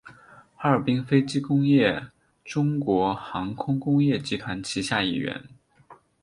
[0.55, 2.07] 哈尔滨飞机工业
[2.43, 5.39] 中国航空工业集团旗下一员。